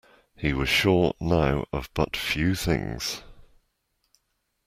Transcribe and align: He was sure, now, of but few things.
He 0.35 0.51
was 0.51 0.67
sure, 0.67 1.13
now, 1.19 1.67
of 1.71 1.91
but 1.93 2.17
few 2.17 2.55
things. 2.55 3.21